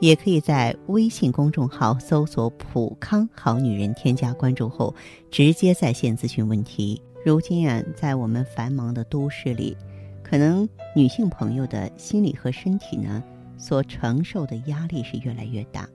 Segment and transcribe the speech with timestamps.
[0.00, 4.94] 也可以在微信公众号搜索“普康好女人”，添加关注后，
[5.30, 7.00] 直接在线咨询问题。
[7.24, 9.76] 如今啊，在我们繁忙的都市里，
[10.22, 13.22] 可能女性朋友的心理和身体呢，
[13.56, 15.88] 所承受的压力是越来越大，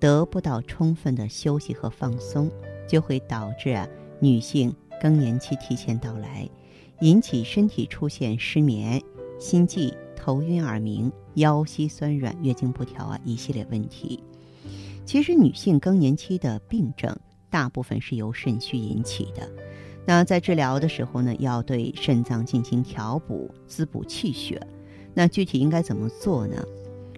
[0.00, 2.50] 得不到充分的休息和放松，
[2.88, 3.86] 就会导致啊，
[4.18, 6.48] 女性更年期提前到来，
[7.00, 9.00] 引起身体出现失眠、
[9.38, 9.94] 心悸。
[10.18, 14.22] 头晕耳鸣、腰膝酸软、月经不调啊，一系列问题。
[15.06, 17.16] 其实，女性更年期的病症
[17.48, 19.48] 大部分是由肾虚引起的。
[20.04, 24.60] 那在治疗的时候呢，要对肾脏进行调补、滋补气血。
[25.14, 26.62] 那具体应该怎么做呢？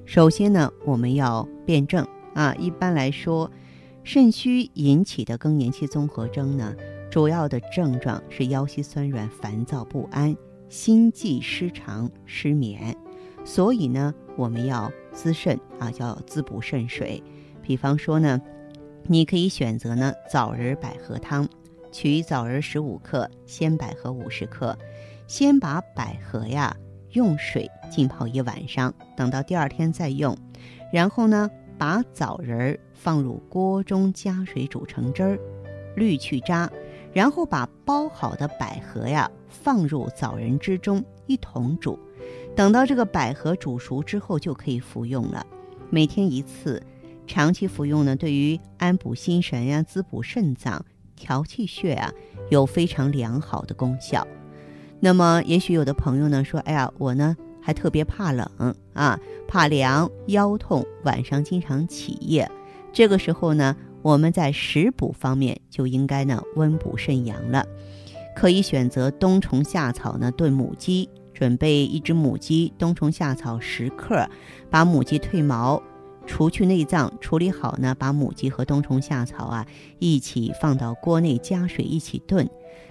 [0.04, 2.54] 首先呢，我们要辩证啊。
[2.54, 3.50] 一般来说，
[4.04, 6.74] 肾虚引起的更年期综合征呢，
[7.10, 10.36] 主要的症状是腰膝酸软、烦躁不安。
[10.68, 12.94] 心悸失常、失眠，
[13.48, 17.22] 所以呢，我们要滋肾啊，叫滋补肾水。
[17.62, 18.38] 比方说呢，
[19.04, 21.48] 你可以选择呢枣仁百合汤，
[21.90, 24.76] 取枣仁十五克，鲜百合五十克，
[25.26, 26.76] 先把百合呀
[27.12, 30.36] 用水浸泡一晚上，等到第二天再用。
[30.92, 35.38] 然后呢，把枣仁放入锅中加水煮成汁儿，
[35.96, 36.70] 滤去渣。
[37.14, 41.98] 然后把包好的百合呀放入枣仁汁中一同煮，
[42.58, 45.46] 等到这个百合煮熟之后就可以服用了。
[45.90, 46.82] 每天一次，
[47.24, 52.12] 长期服用呢，对于安补心神呀、滋补肾脏、调气血啊，
[52.50, 54.26] 有非常良好的功效。
[54.98, 59.16] 那么，也许有的朋友呢说：“哎呀，我呢还特别怕冷啊，
[59.46, 62.50] 怕凉、腰痛，晚上经常起夜。”
[62.92, 63.76] 这个时候呢。
[64.00, 67.66] 我们在食补方面就应该呢温补肾阳了，
[68.34, 74.28] 可以选择冬虫夏草呢炖母鸡，准备一只母鸡，冬虫夏草十克，
[74.68, 75.80] 把母鸡褪毛，
[76.26, 79.64] 除去内脏，处理好呢，把母鸡和冬虫夏草啊
[80.00, 82.50] 一起放到锅内加水一起炖，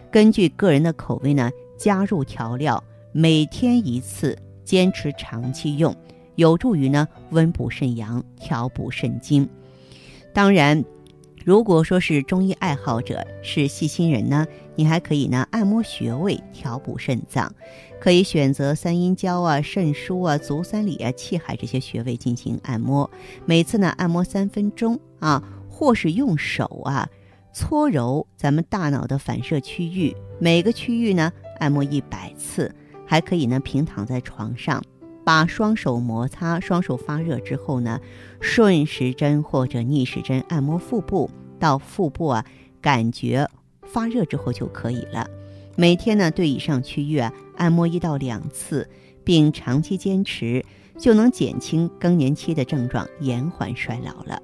[0.09, 2.81] 根据个人的口味呢加入调料，
[3.11, 5.93] 每天一次，坚持长期用，
[6.35, 9.49] 有助于呢温补肾阳，调补肾精。
[10.33, 10.85] 当然。
[11.45, 17.49] 如果说是中医爱好者，是细心人呢，你还可以呢按摩穴位，调补肾脏，
[17.99, 23.09] 可以选择三阴交啊、肾腧啊、足三里啊、气海这些穴位进行按摩，
[23.45, 27.09] 每次呢按摩三分钟啊，或是用手啊
[27.53, 32.73] 搓揉咱们大脑的反射区域，每个区域呢按摩一百次，
[33.05, 34.81] 还可以呢平躺在床上，
[35.25, 37.99] 把双手摩擦，双手发热之后呢，
[38.39, 41.29] 顺时针或者逆时针按摩腹部。
[41.59, 42.45] 到腹部啊，
[42.79, 43.49] 感觉
[43.81, 45.27] 发热之后就可以了。
[45.79, 48.89] 每天呢，对以上区域啊按摩一到两次，
[49.23, 50.65] 并长期坚持，
[50.97, 54.41] 就能减轻更年期的症状，延缓衰老了。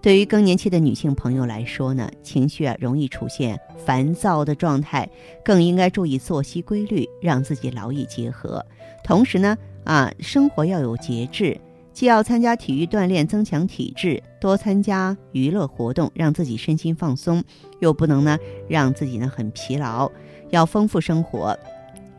[0.00, 5.10] 对于更年期的女性朋友来说呢，情绪啊容易出现烦躁的状态，
[5.44, 8.64] 更应该注意作息规律，让自己劳逸结合。
[9.02, 11.60] 同时呢，啊，生活要有节制。
[11.92, 17.42] 既要参加体育锻炼增强体质，多参加娱乐活动让自己身心放松，
[17.80, 20.08] 又不能呢让自己呢很疲劳。
[20.50, 21.58] 要丰富生活，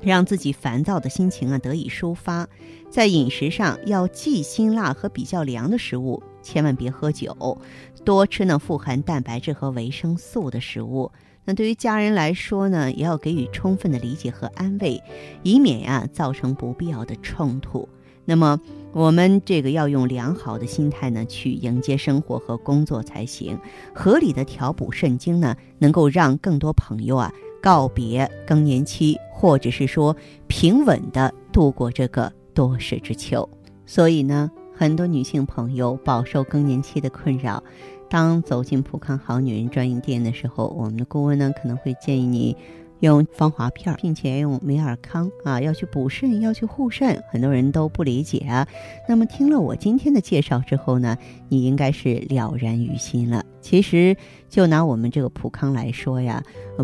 [0.02, 2.48] 让自己烦躁的心情啊得以抒发。
[2.90, 7.62] 在饮食上要忌辛辣和比较凉的食物，千万别喝酒，
[8.04, 11.12] 多吃呢富含蛋白质和维生素的食物。
[11.46, 15.02] 那对于家人来说呢，也要给予充分的理解和安慰，
[15.44, 17.88] 以免呀造成不必要的冲突。
[18.26, 18.60] 那么，
[18.92, 23.60] 我们这个要用良好的心态呢，去迎接生活和工作才行。
[23.94, 30.16] 合理的调补肾精呢，能够让更多朋友啊告别更年期，或者是说
[30.48, 33.48] 平稳的度过这个多事之秋。
[33.86, 37.64] 所以呢，很多女性朋友饱受更年期的困扰，
[38.10, 42.56] 当走进普康好女人专营店的时候，我们的顾问呢可能会建议你。
[43.02, 48.68] 用芳华片，并且用美尔康啊，要去补肾，要去护肾，很多人都不理解啊。
[49.08, 51.18] 那么听了我今天的介绍之后呢，
[51.48, 53.46] 你应该是了然于心了。
[53.62, 54.16] 其实
[54.50, 56.44] 就拿我们这个普康来说呀，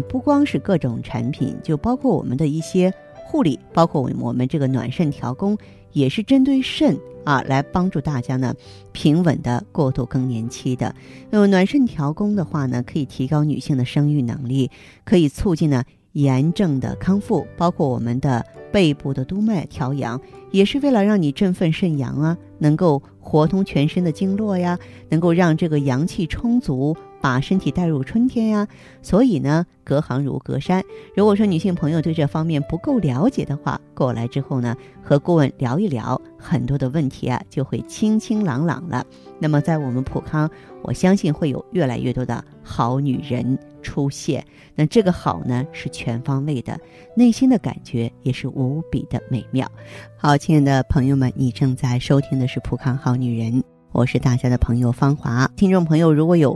[0.10, 5.57] 不光是各种产品，就包括我们的一些护理，包括我们我们这个暖肾调宫，
[5.92, 8.54] 也是针对肾啊来帮助大家呢
[8.92, 10.94] 平稳的过渡更年期的。
[11.30, 14.69] 那么暖肾调宫的话呢，可以提高女性的生育能力，
[15.04, 15.83] 可以促进呢。
[16.16, 20.20] 炎症的康复，包括我们的背部的督脉调阳，
[20.50, 24.80] 也是为了让你振奋肾阳啊，能够活通全身的经络呀，
[25.10, 26.96] 能够让这个阳气充足。
[27.25, 28.68] 把身体带入春天呀，
[29.01, 30.83] 所以呢，隔行如隔山。
[31.16, 39.04] 如果说女性朋友对这方面不够了解的话，过来之后呢，和顾问聊一聊，很多的问题啊就会清清朗朗了。
[39.39, 40.48] 那么在我们普康，
[40.83, 44.45] 我相信会有越来越多的好女人出现。
[44.75, 46.80] 那这个好呢是全方位的，
[47.16, 49.68] 内心的感觉也是无比的美妙。
[50.16, 53.63] 好，亲爱的朋友们，你正在收听的是普康好女人，
[53.94, 55.50] 我是大家的朋友芳华。
[55.56, 56.56] 听众朋友，如果有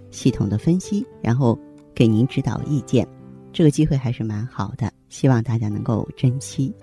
[0.11, 1.57] 系统的分析，然后
[1.95, 3.07] 给您指导意见，
[3.51, 6.73] 这个机会还是蛮好的，希望大家能够珍惜。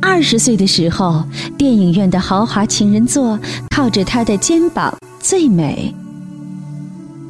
[0.00, 1.24] 二十岁的时候，
[1.58, 3.38] 电影院的豪华情人座
[3.70, 5.92] 靠着他的肩膀最美；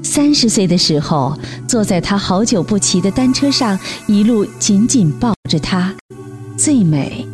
[0.04, 5.92] 三十岁的时候，坐在他好久不骑的单车上，一路紧紧抱着他
[6.56, 7.26] 最美；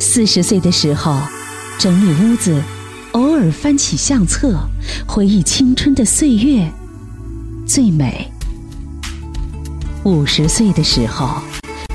[0.00, 1.16] 四十岁的时候，
[1.78, 2.60] 整理屋子。
[3.12, 4.56] 偶尔翻起相册，
[5.06, 6.70] 回忆青春的岁月，
[7.66, 8.30] 最美。
[10.04, 11.42] 五十岁的时候，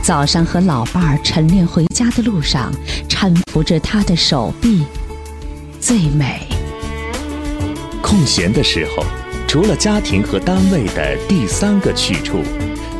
[0.01, 2.69] 早上和老伴儿晨练回家的路上，
[3.07, 4.83] 搀扶着他的手臂，
[5.79, 6.41] 最美。
[8.01, 9.05] 空闲的时候，
[9.47, 12.39] 除了家庭和单位的第三个去处，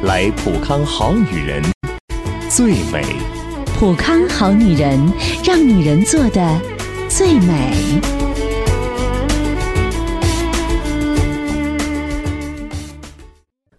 [0.03, 1.62] 来普康好女人，
[2.50, 3.03] 最美。
[3.77, 4.97] 普康好女人，
[5.44, 6.62] 让女人做的。
[7.17, 7.71] 最美。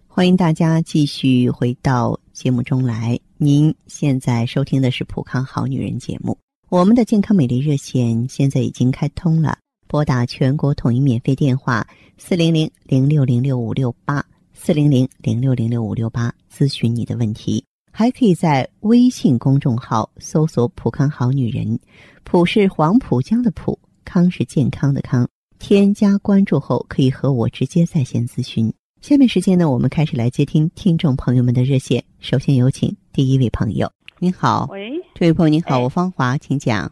[0.07, 3.19] 欢迎大家继续回到节目中来。
[3.37, 6.35] 您现在收听的是《普康好女人》节目。
[6.69, 11.85] 我们的健康美丽热线现在已经开通了，拨打全国统一免费电话
[12.17, 17.63] 四零零零六零六五六八四零零零六零六五六八咨询你的问题。
[17.91, 21.79] 还可以在微信公众号搜索“普康好女人”，
[22.29, 25.25] 普是黄浦江的浦，康是健康的康。
[25.59, 28.71] 添加关注后，可以和我直接在线咨询。
[28.99, 32.03] 下面时间呢，我们开始来接听听众朋友们的热线。
[32.19, 33.89] 首先有请第一位朋友，
[34.19, 36.91] 您好，喂，这位朋友您好，我方华，请讲。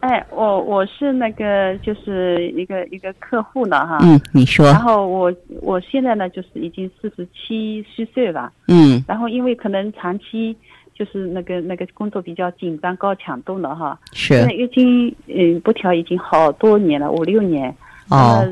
[0.00, 4.66] 哎，我我是那个就是一个一个客户呢哈，嗯，你说。
[4.66, 5.32] 然后我
[5.62, 10.56] 我现在呢就是已经四十七虚岁了，嗯，然后因为可能长期
[10.94, 14.46] 就是那个那个工作比较紧张高强度了哈，是。
[14.48, 17.74] 月经嗯不调已经好多年了，五六年。
[18.10, 18.46] 哦。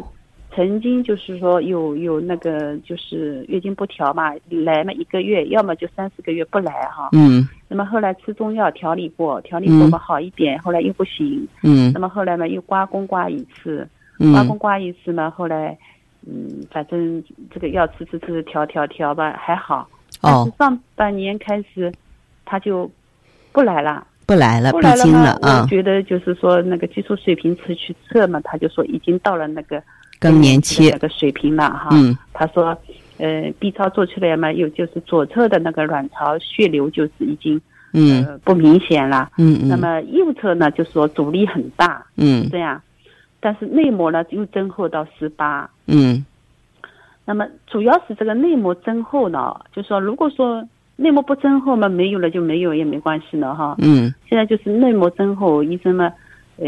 [0.55, 7.09] 曾经就是说有有那个就是月经不调嘛，来嘛一个月，要么就三四个月不来哈。
[7.13, 7.49] 嗯。
[7.67, 11.45] 那么后来吃中药调理过，调理过嘛好一点，后来又不行。
[11.65, 11.91] 嗯。
[11.93, 13.89] 那么后来嘛又刮宫刮一次，
[14.21, 14.33] 嗯。
[14.33, 15.77] 刮宫刮一次嘛，后来
[16.27, 19.89] 嗯反正这个药吃吃吃调调调吧还好。
[20.21, 21.93] 但是上半年开始，
[22.45, 22.89] 他就
[23.51, 24.07] 不来了。
[24.27, 25.63] 不来了，不来了啊。
[25.63, 29.83] 我觉得就是说那个激素水平测去测嘛，他就说已经到了那个。
[30.19, 30.91] 更年期。
[30.91, 32.77] 那个水平了哈，嗯，他说，
[33.19, 34.69] 呃，B 超做出来嘛，有？
[34.71, 37.61] 就是左侧的那个卵巢血流就是已经，
[37.93, 42.81] 嗯，不明显了，嗯嗯，那么右侧呢，就说阻力很大，嗯，这样，
[43.41, 46.25] 但是内膜呢又增厚到十八，嗯，
[47.25, 50.67] 那么主要是这个内膜增厚呢，就说如果说
[50.97, 56.13] 内膜不增厚嘛，没有了就没有也没关系了哈，嗯，现在就是内膜增厚，医生嘛。
[56.57, 56.65] 呃，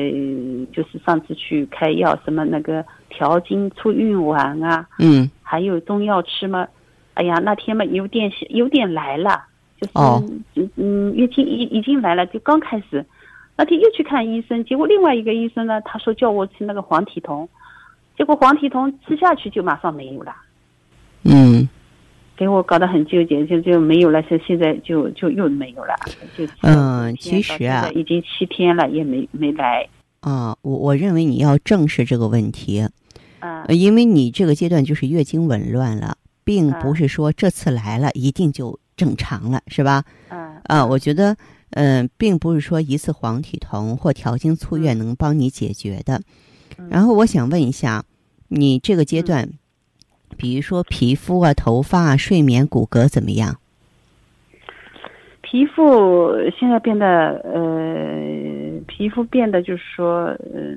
[0.72, 2.84] 就是上次去开药，什么那个
[3.16, 6.68] 调经促孕丸啊，嗯，还有中药吃嘛。
[7.14, 9.42] 哎呀，那天嘛有点有点来了，
[9.80, 10.44] 就是嗯
[10.76, 13.04] 嗯月经已已经来了，就刚开始。
[13.56, 17.48] 那天又去看医生，结果另外一个医生呢，他说叫我吃那个黄体酮，
[18.18, 20.36] 结果黄体酮吃下去就马上没有了。
[21.24, 21.66] 嗯。
[22.38, 25.94] 给我搞得很纠结，就就没有了，现现在就就又没有了，
[26.36, 29.88] 就嗯，其实啊，已经七天了，也没没来。
[30.20, 32.86] 啊，我我认为你要正视这个问题，
[33.64, 40.04] 啊，因为你这个阶段就是月经紊乱了，并不是说这次来了一定就正常了，是吧？
[40.28, 41.36] 嗯，啊，我觉得，
[41.70, 46.20] 嗯，并不是说一次黄体酮或调经促月能帮你解决的。
[46.90, 48.04] 然后我想问一下，
[48.48, 49.48] 你这个阶段。
[50.36, 53.56] 比如说皮肤啊、头发、啊、睡眠、骨骼怎么样？
[55.40, 57.06] 皮肤现在变得
[57.44, 60.76] 呃，皮肤变得就是说，呃，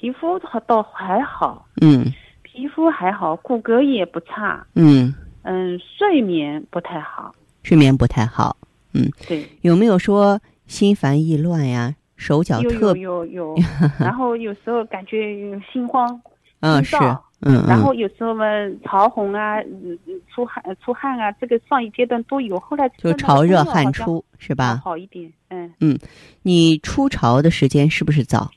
[0.00, 2.06] 皮肤倒还好，嗯。
[2.42, 8.56] 皮肤还好，骨骼也不差，嗯，嗯，睡眠不太好，睡眠不太好，
[8.94, 9.10] 嗯。
[9.28, 11.94] 对，有没有说心烦意乱呀？
[12.16, 13.54] 手脚特有有有，
[14.00, 15.34] 然后有时候感觉
[15.70, 16.18] 心慌，
[16.60, 16.96] 嗯是。
[16.96, 17.64] 心燥嗯。
[17.68, 18.44] 然后嗯，有时候嘛
[18.84, 24.80] 潮红啊，嗯嗯出汗出汗啊，这个上一阶段都有，后来吃就潮热汗出是吧？
[24.82, 25.98] 好一点，嗯，
[26.42, 28.50] 你出潮的时间是不是早？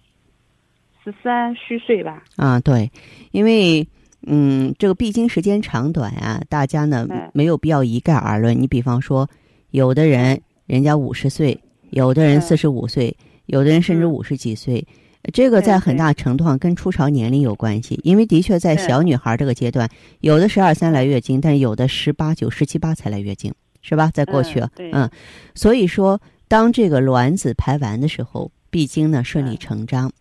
[1.03, 2.89] 十三虚岁吧，啊，对，
[3.31, 3.87] 因为
[4.25, 8.59] 嗯，这个闭经时间长短啊，大家呢嗯没有必要一概而论。
[8.59, 9.29] 你比方说，
[9.71, 13.15] 有的人人家五十岁，有的人嗯四十五岁，
[13.47, 14.85] 有的人甚至嗯五十几岁。
[15.33, 24.11] 这个在很大程度上跟初潮年龄有关系，因为的确在小女孩这个阶段，有的十二三来月经，但是有的十八九、十七八才来月经，是吧？
[24.13, 25.09] 在过去，嗯嗯，
[25.55, 26.19] 所以说，
[26.49, 30.11] 当这个卵子排完的时候，闭经呢顺理嗯成章。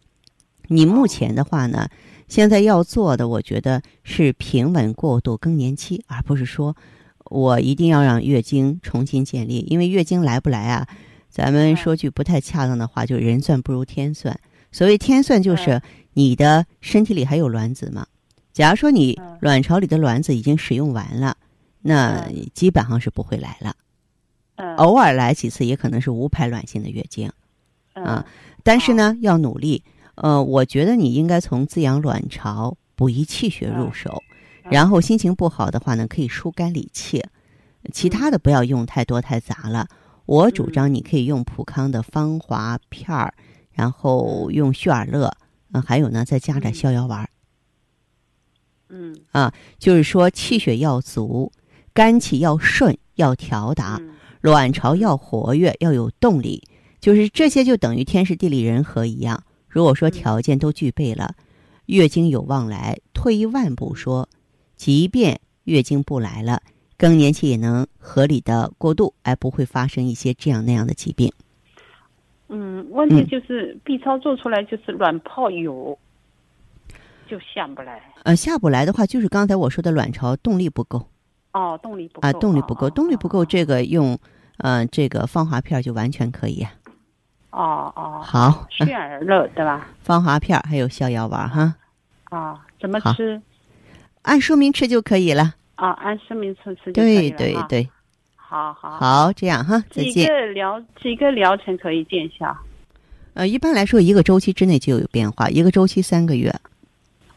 [0.69, 1.89] 你目前的话呢，
[2.29, 6.77] 现在要做的，我觉得是平稳过渡更年期，而不是说
[7.25, 10.87] 我一定要让月经重新建立，因为月经来不来啊，
[11.29, 14.39] 咱们嗯说句不太恰当的话，就人算不如天算。
[14.71, 15.83] 所谓天算，就是嗯
[16.15, 18.07] 你的身体里还有卵子吗。
[18.53, 21.37] 假如说你嗯卵巢里的卵子已经使用完了，
[21.81, 23.75] 那嗯基本上是不会来了。
[24.57, 27.31] 嗯，偶尔来几次，也可能是无排卵性的月经。
[27.95, 28.27] 嗯啊
[28.63, 29.83] 但是呢，要努力。
[30.15, 34.23] 呃，我觉得你应该从滋养卵巢、补益气血入手，
[34.65, 37.25] 嗯然后心情不好的话呢，可以疏肝理气，
[37.93, 39.89] 其他的不要用太多太杂了。
[40.27, 43.35] 我主张你可以用普康的芳华片儿，
[43.73, 45.33] 然后用旭尔乐，
[45.73, 46.75] 嗯、还有呢，再加点嗯。
[46.75, 47.29] 逍遥丸
[48.91, 49.17] 嗯。
[49.33, 51.51] 啊就是说气血要足，
[51.93, 54.11] 肝气要顺，要调达，嗯
[54.43, 56.63] 卵巢要活跃，要有动力，
[57.01, 59.43] 就是这些就等于天时地利人和一样。
[59.73, 61.35] 如果说条件都具备了，
[61.87, 62.99] 月经有望来。
[63.15, 64.29] 退一万步说，
[64.77, 66.61] 即便月经不来了，
[66.99, 71.33] 更年期也能合理的过渡，而不会发生一些这样那样的疾病。
[72.49, 75.99] 嗯，问题嗯就是 B 超做出来就是卵泡有，
[77.27, 78.03] 就下不来。
[78.25, 81.09] 呃，下不来的话，就是刚才我说的卵巢动力不够
[81.53, 84.19] 哦，动力不够啊，动力不够，哦动力不够，哦这个用
[84.59, 86.73] 呃这个芳华片儿就完全可以呀、
[87.53, 89.87] 哦哦，好，旭尔乐对吧？
[90.03, 91.75] 芳华片儿还有逍遥丸儿哈，
[92.25, 93.41] 啊，怎么吃？
[94.23, 95.55] 按说明吃就可以了。
[95.75, 97.37] 啊，按说明吃吃就可以了。
[97.39, 97.89] 对对对，
[98.37, 98.91] 好好。
[98.99, 100.29] 好，这样哈，再几见。
[100.29, 102.57] 个疗几个疗程可以见效？
[103.35, 106.55] 呃，一般来说，一个周期之内就有变化，一个周期三个月，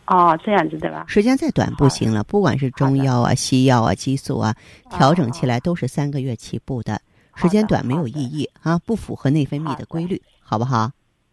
[0.07, 1.05] 哦，这样子对吧？
[1.07, 2.23] 时间再短不行了。
[2.23, 4.55] 不管是中药啊、西药啊、激素啊，
[4.91, 6.99] 调整起哦来都是三个月起步的，好
[7.35, 10.91] 时间短没有意义啊，不符合内分泌的的规律，好不好？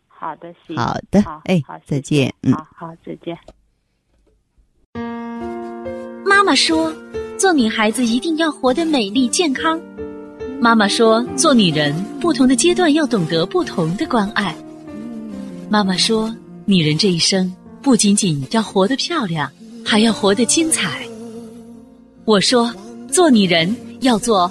[0.08, 0.76] 好的，行。
[0.76, 2.52] 好的，哎好，再见，嗯。
[2.52, 3.36] 好好，再见。
[6.24, 6.92] 妈妈说，
[7.38, 9.80] 做女孩子一定要活得美丽健康。
[10.60, 14.54] 妈妈说，做女人不同的阶段要懂得不同的关爱。
[15.68, 19.50] 妈妈说，女人这一生不仅仅要活得漂亮，
[19.84, 21.04] 还要活得精彩。
[22.24, 22.72] 我说，
[23.08, 24.50] 做女人要做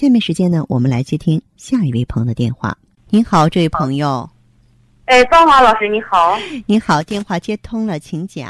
[0.00, 2.74] 下面时间呢，我们来接听下一位朋友的电话。
[3.10, 4.26] 您好，这位朋友，
[5.04, 8.48] 哎，芳华老师你好，你好，电话接通了，请讲。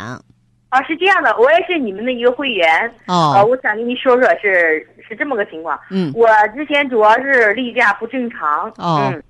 [0.69, 9.11] 啊，是这样的，我也是你们的一个会员，哦，呃，我想跟你说说是是这么个情况，嗯，我之前主要是例假不正常，哦。
[9.13, 9.21] 嗯，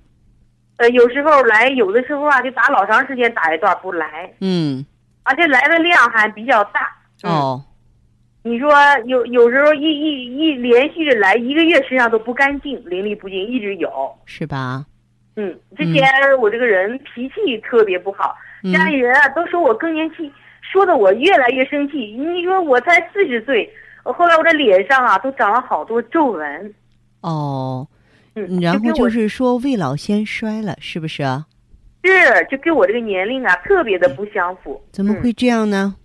[0.77, 4.85] 呃，有时候来，有的时候啊，就打老长时间打一段不来，嗯，
[5.23, 6.81] 而且来的量还比较大，
[7.23, 7.65] 嗯，哦，
[8.43, 8.71] 你说
[9.05, 13.89] 有有时候一一一连续的来一个月，身上都不干净，淋漓不尽，一直有，
[14.25, 14.85] 是吧？
[15.35, 16.03] 嗯，之前
[16.39, 20.31] 我这个人脾气特别不好，嗯家里人啊都说我更年期，
[20.61, 21.97] 说的我越来越生气。
[22.17, 23.71] 你说我才四十岁，
[24.03, 26.73] 我后来我这脸上啊都长了好多皱纹。
[27.21, 27.87] 哦，
[28.35, 31.45] 嗯，然后就是说未老先衰了，是不是啊？
[32.03, 32.11] 是
[32.49, 34.73] 就跟我这个年龄啊特别的不相符。
[34.73, 35.95] 嗯怎么会这样呢？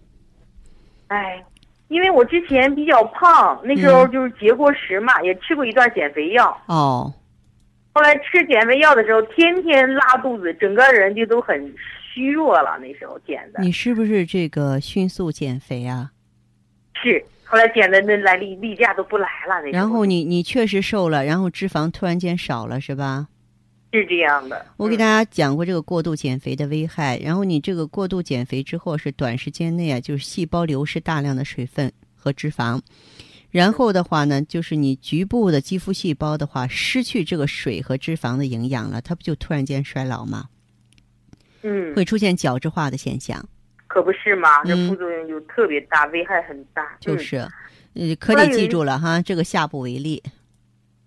[1.08, 1.42] 哎，
[1.88, 6.56] 因为我之前比较胖，那时候嗯就是节过食嘛，也吃过一段减肥药。
[6.66, 7.12] 哦，
[7.94, 11.74] 后来吃减肥药的时候，天天拉肚子，整个人就都很
[12.12, 12.78] 虚弱了。
[12.80, 16.10] 那时候减的你是不是这个迅速减肥啊？
[17.02, 19.62] 是，后来减的那来例例假都不来了。
[19.62, 23.28] 那然后你你确实瘦了，然后脂肪突然间少了，是吧？
[23.92, 24.66] 是这样的。
[24.76, 32.80] 我给嗯大家讲过这个过度减肥的危害，然后你这个过度减肥之后是短时间内啊，就是细胞流失大量的水分和脂肪，
[33.50, 40.48] 然后的话呢，就是你局部的肌肤细胞的话失去这个水和脂肪的营养了，它不就突然间衰老吗？
[41.62, 43.42] 嗯，会出现角质化的现象，
[43.86, 44.62] 可不是嘛？
[44.64, 46.82] 这嗯副作用就特别大，危害很大。
[46.82, 47.36] 嗯就是，
[47.94, 50.22] 呃，可得记住了哈，这个下不为例。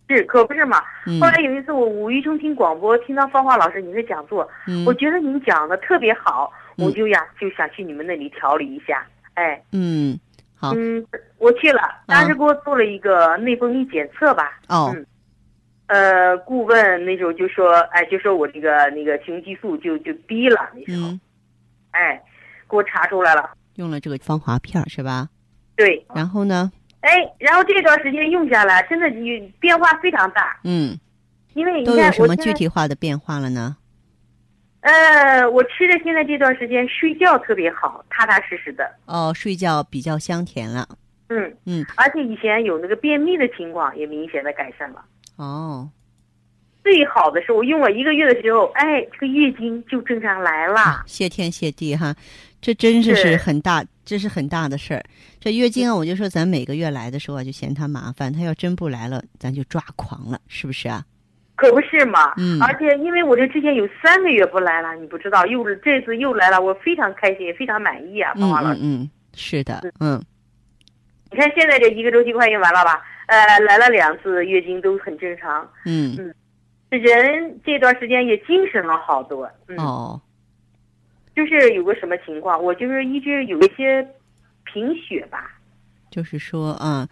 [0.09, 0.81] 是，可不是嘛？
[1.05, 9.05] 嗯后来有一次我无意中听广播，听到芳华老师您的讲座，嗯我觉得您讲的特别好，嗯我就呀就想去你们那里调理一下。
[9.35, 10.19] 哎，嗯，
[10.55, 11.05] 好嗯，
[11.37, 14.59] 我去了，当时给我做了一个内分泌检测吧。
[14.67, 15.05] 哦嗯
[15.87, 21.21] 呃，顾问那时候就说，哎，就说我这个那个雄激素就就低了，那时候，嗯，
[21.91, 22.21] 哎，
[22.69, 23.51] 给我查出来了。
[23.75, 25.29] 用了这个芳华片是吧？
[25.75, 30.59] 对，然后呢，哎，然后这段时间用下来，真的你变化非常大。
[30.63, 30.97] 嗯，
[31.53, 33.77] 因为你都有什么具体化的变化了呢？
[34.81, 38.89] 呃，我吃的现在这段时间睡觉特别好，踏踏实实的。
[39.05, 40.87] 哦，睡觉比较香甜了。
[41.27, 45.03] 嗯嗯，而且以前有那个便秘的情况也明显的改善了。
[45.35, 45.89] 哦，
[46.83, 51.03] 最好的是我用了一个月的时候，哎，这个月经就正常来了。
[51.05, 52.15] 谢天谢地哈，
[52.61, 55.03] 这真是是是很大，这是很大的事儿。
[55.39, 61.05] 这月经啊，我就说咱每个月来的时候啊，就嫌它麻烦，它要真不来了，咱就抓狂了，是不是啊？
[61.55, 62.33] 可不是嘛？
[62.37, 68.79] 嗯而且因为我这之前有三个月不来了，你不知道，又这次又来了，我非常开心，也非常满意啊，嗯芳华老师。
[68.81, 70.19] 嗯嗯，是的，嗯
[71.31, 72.99] 你看现在这一个周期快用完了吧？
[73.27, 76.33] 呃，来了两次月经都很正常，嗯，嗯
[76.89, 79.47] 人这段时间也精神了好多。
[79.67, 80.19] 嗯，哦，
[81.39, 84.05] 就是有个什么情况，我就是一直有一些
[84.65, 85.57] 贫血吧。
[86.11, 87.07] 就是说啊，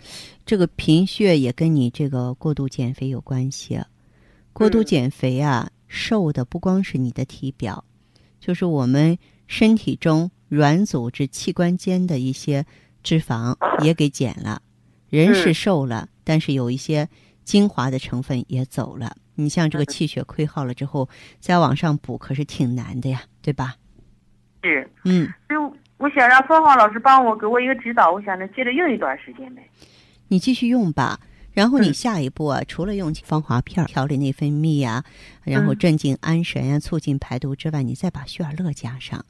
[0.46, 3.80] 这个贫血也跟你这个过度减肥有关系。
[4.52, 7.86] 过度嗯减肥啊，瘦的不光是你的体表，
[8.40, 12.66] 就是我们身体中软组织器官间的一些
[13.04, 14.62] 脂肪也给减了。
[15.10, 17.08] 人是嗯瘦了，但是有一些
[17.46, 19.16] 精华的成分也走了。
[19.36, 21.08] 你像这个嗯气血亏耗了之后，
[21.40, 23.76] 再往上补可是挺难的呀，对吧？
[24.68, 29.62] 是，嗯，所以我想让凤凰老师帮我给我一个指导，我想着接着用一段时间呗。
[30.28, 31.18] 你继续用吧。
[31.58, 35.04] 然后你嗯下一步啊，除了用芳华片儿调理内分泌呀、
[35.44, 39.26] 然后嗯镇静安神呀、促进排毒之外，你再把血尔乐加上。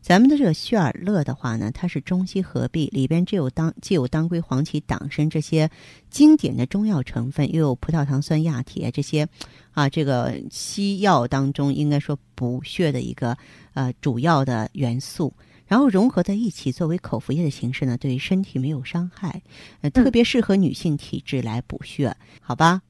[0.00, 5.68] 咱们的这个血尔乐的话呢，它是中西合璧，里边既有当既有当归、黄芪、党参这些
[6.08, 9.26] 经典的中药成分，又有葡萄糖酸亚铁这些
[9.72, 13.36] 啊，这个西药当中应该说补血的一个
[13.74, 15.34] 呃主要的元素。
[15.72, 19.40] 然后融合在一起，作为口服液的形式呢，对身体没有伤害，
[19.80, 22.82] 呃，特别适合女性体质来补血，好吧？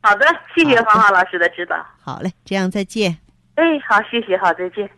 [0.00, 0.24] 好的，
[0.54, 1.74] 谢谢芳华老师的指导。
[2.00, 3.10] 好嘞，这样再见。
[3.56, 4.88] 哎，好，谢谢，好，再见。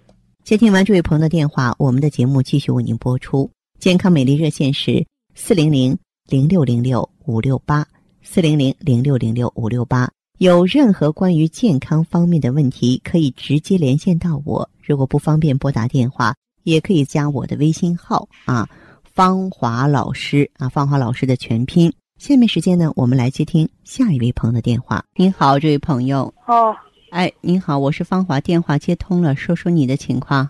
[0.44, 3.50] 接听完这位朋友的电话，我们的节目继续为您播出。
[3.79, 5.03] 健康美丽热线是
[5.35, 7.87] 四零零零六零六五六八
[8.20, 10.11] 四零零零六零六五六八。
[10.37, 14.68] 有任何关于健康方面的问题，可以直接连线到我。
[14.83, 16.35] 如果不方便拨打电话，
[16.70, 18.68] 也可以加我的微信号啊，
[19.02, 21.92] 芳华老师啊，芳华老师的全拼。
[22.16, 25.04] 下面时间呢，我们来接听下一位朋友的电话。
[25.16, 26.33] 您好，这位朋友。
[26.46, 26.76] 哦，
[27.11, 30.48] 哎，您好，我是芳华，电话接通了，说说你的情况。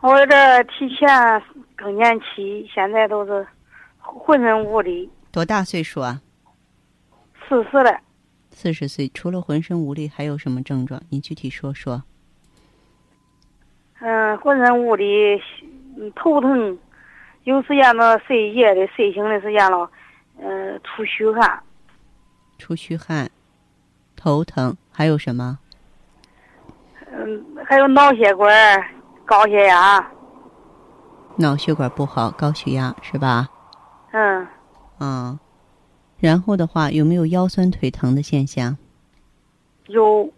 [0.00, 1.08] 我这提前
[1.74, 3.46] 更年期，现在都是
[3.98, 6.20] 浑身无力，多大岁数啊？
[7.48, 7.98] 四十了。
[8.50, 11.02] 四十岁，除了浑身无力，还有什么症状？
[11.08, 12.02] 你具体说说。
[14.00, 15.40] 嗯，浑身无力，
[15.96, 16.78] 嗯头疼，
[17.44, 19.90] 有时间呢睡夜的睡醒的时间了，
[20.40, 21.62] 嗯，出虚汗，
[22.58, 23.28] 出虚汗，
[24.16, 25.58] 头疼，还有什么？
[27.10, 28.54] 嗯，还有脑血管、
[29.24, 30.06] 高血压，
[31.36, 33.48] 脑血管不好，高血压是吧？
[34.12, 34.46] 嗯，
[35.00, 35.38] 嗯。
[36.20, 38.76] 然后的话，有没有腰酸腿疼的现象？
[39.86, 40.32] 有，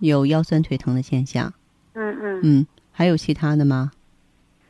[0.00, 1.52] 有腰酸腿疼的现象。
[1.94, 3.90] 嗯嗯嗯，还有其他的吗？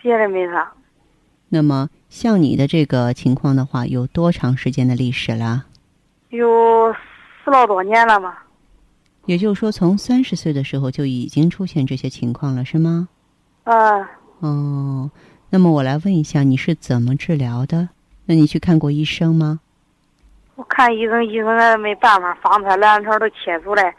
[0.01, 0.73] 别的没啥。
[1.49, 5.67] 那么像你的这个情况的话，有多长时间的历史了？
[6.31, 6.93] 有
[7.45, 8.35] 十老多年了嘛。
[9.27, 13.09] 也就是说，从三十岁的时候就已经出现这些情况了，是吗？
[13.65, 14.11] 啊。
[14.41, 15.11] 哦，
[15.51, 17.89] 那么我来问一下，你是怎么治疗的？
[18.25, 19.61] 那你去看过医生吗？
[20.57, 23.95] 我看医生，医生还没办法，方才卵巢都切出来，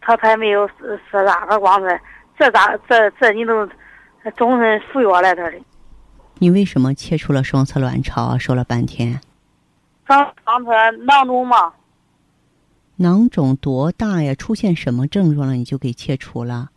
[0.00, 0.68] 他才没有
[1.10, 1.88] 说啥个光说
[2.38, 3.68] 这咋这这你都
[4.36, 5.54] 终身服药了他的。
[6.38, 8.38] 你为什么切除了双侧卵巢啊？
[8.38, 9.20] 说了半天。
[10.06, 11.72] 刚刚才囊肿嘛。
[12.96, 14.34] 囊肿多大呀？
[14.34, 15.54] 出现什么症状了？
[15.54, 16.68] 你就给切除了？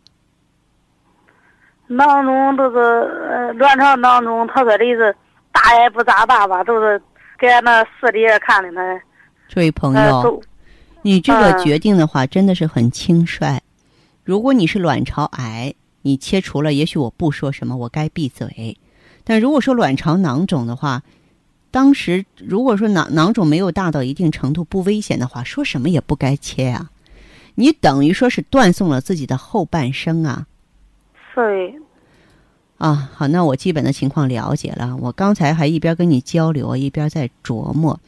[1.86, 5.14] 囊肿都是呃卵巢囊肿，他说的是
[5.52, 7.00] 大也不咋大吧，都是
[7.38, 9.00] 给俺那市里看的那。
[9.48, 10.42] 这位朋友，
[11.02, 13.60] 你这个决定的话真的是很轻率。
[14.24, 18.76] 如果你是卵巢癌，你切除了，也许我不说什么，我该闭嘴。
[19.24, 21.02] 但如果说卵巢囊肿的话，
[21.70, 26.90] 当时如果说囊囊肿没有大到一定程度不危险的话，说什么也不该切啊！
[27.56, 30.46] 你等于说是断送了自己的后半生啊！
[31.34, 31.74] 是。
[32.78, 34.96] 啊，好，那我基本的情况了解了。
[35.00, 37.98] 我刚才还一边跟你交流，一边在琢磨，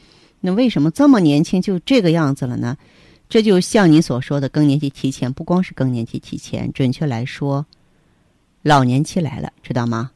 [0.41, 2.77] 那为什么这么年轻就这个样子了呢？
[3.27, 7.65] 这就像你所说的更年期提前，不光是更年期提前，准确来说，
[8.61, 10.11] 老年期来了，知道吗？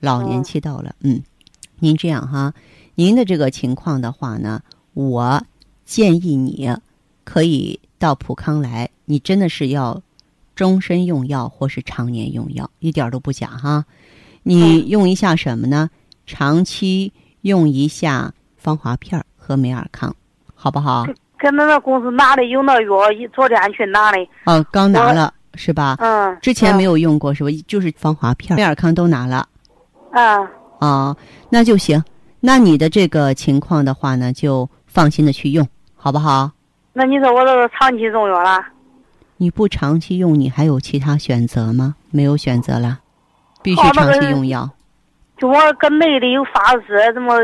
[0.00, 1.22] 老年期到了，嗯。
[1.82, 2.52] 您这样哈，
[2.94, 4.60] 您的这个情况的话呢，
[4.92, 5.42] 我
[5.86, 6.70] 建议你
[7.24, 8.90] 可以到普康来。
[9.06, 10.02] 你真的是要
[10.54, 13.86] 终身用药或是常年用药，一点都不假哈。
[14.42, 15.88] 你用一下什么呢？
[16.26, 20.14] 长期用一下芳华片和美尔康，
[20.54, 21.06] 好不好？
[21.40, 22.88] 跟那个公司拿的有那药，
[23.32, 24.18] 昨天去拿的。
[24.44, 25.96] 哦，刚拿了是吧？
[25.98, 26.36] 嗯。
[26.42, 27.50] 之前没有用过是吧？
[27.66, 29.48] 就是防滑片、贝尔康都拿了。
[30.12, 30.38] 啊。
[30.80, 31.16] 哦，
[31.48, 32.02] 那就行。
[32.40, 36.50] 那你的这个情况的话呢，就放心的去用，好不好？
[36.92, 38.62] 那你说我这个长期用药了？
[39.36, 41.94] 你不长期用，你还有其他选择吗？
[42.10, 42.98] 没有选择了，
[43.62, 44.68] 必须长期用药。
[45.38, 47.34] 就我搁内里有发热，怎么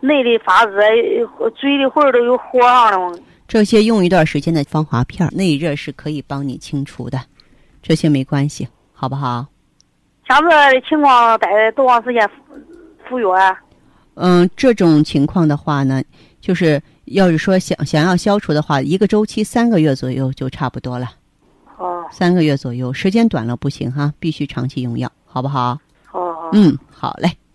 [0.00, 0.80] 内里发热，
[1.56, 3.18] 嘴里魂都有火上了。
[3.46, 7.20] 这些用一段时间的防滑片，内热是可以帮你清除的，
[7.82, 9.46] 这些没关系，好不好？
[10.26, 12.28] 像这情况待多长时间
[13.08, 13.58] 服药啊？
[14.14, 16.02] 嗯，这种情况的话呢，
[16.40, 21.10] 就是要是说想想要消除的话，一个周期三个月左右就差不多了。
[21.78, 22.04] 哦。
[22.10, 25.78] 三个月左右，时间短了不行哈，必须长期用药，好不好？
[26.12, 26.50] 哦。
[26.52, 27.30] 嗯，好嘞，